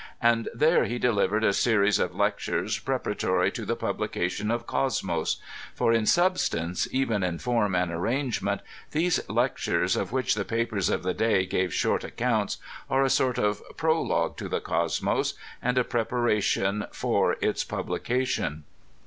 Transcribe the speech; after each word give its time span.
And 0.19 0.49
there 0.55 0.85
he 0.85 0.97
delivered 0.97 1.43
a 1.43 1.53
series 1.53 1.99
of 1.99 2.15
lectures 2.15 2.79
preparatory 2.79 3.51
to 3.51 3.65
the 3.65 3.75
publication 3.75 4.49
of 4.49 4.65
Cosmos; 4.65 5.39
for 5.75 5.93
in 5.93 6.07
sub 6.07 6.39
stance, 6.39 6.87
even 6.91 7.21
in 7.21 7.37
form 7.37 7.75
and 7.75 7.91
arrangement, 7.91 8.61
these 8.93 9.19
lectures, 9.29 9.95
of 9.95 10.11
which 10.11 10.33
the 10.33 10.43
papers 10.43 10.89
of 10.89 11.03
the 11.03 11.13
day 11.13 11.45
gave 11.45 11.71
short 11.71 12.03
accounts, 12.03 12.57
are 12.89 13.03
a 13.03 13.11
sort 13.11 13.37
of 13.37 13.61
prologue 13.77 14.37
to 14.37 14.49
the 14.49 14.59
Cosmos, 14.59 15.35
and 15.61 15.77
a 15.77 15.83
preparation 15.83 16.87
for 16.91 17.33
its 17.39 17.63
publication. 17.63 18.63